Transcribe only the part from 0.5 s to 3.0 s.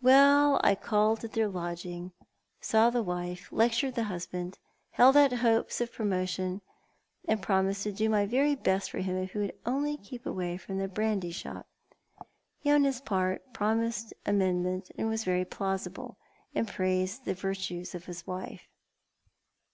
I called at their lodging, saw